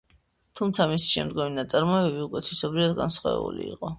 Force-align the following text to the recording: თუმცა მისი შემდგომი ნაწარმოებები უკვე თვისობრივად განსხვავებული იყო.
თუმცა 0.59 0.87
მისი 0.91 1.09
შემდგომი 1.17 1.53
ნაწარმოებები 1.57 2.23
უკვე 2.25 2.43
თვისობრივად 2.49 2.99
განსხვავებული 3.05 3.71
იყო. 3.77 3.89